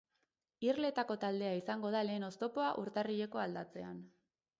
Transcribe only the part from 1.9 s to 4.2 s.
da lehen oztopoa urtarrileko aldatzean.